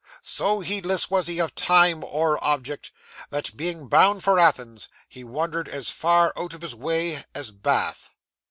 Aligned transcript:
So 0.23 0.61
heedless 0.61 1.11
was 1.11 1.27
he 1.27 1.37
of 1.39 1.53
time 1.53 2.03
or 2.03 2.43
object, 2.43 2.91
that 3.29 3.55
being 3.55 3.87
bound 3.87 4.23
for 4.23 4.39
Athens, 4.39 4.89
he 5.07 5.23
wandered 5.23 5.69
as 5.69 5.91
far 5.91 6.33
out 6.35 6.55
of 6.55 6.63
his 6.63 6.73
way 6.73 7.23
as 7.35 7.51
Bath. 7.51 8.09